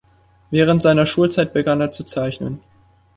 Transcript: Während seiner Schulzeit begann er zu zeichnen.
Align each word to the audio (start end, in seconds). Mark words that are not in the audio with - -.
Während 0.49 0.81
seiner 0.81 1.05
Schulzeit 1.05 1.53
begann 1.53 1.79
er 1.79 1.91
zu 1.91 2.03
zeichnen. 2.03 2.63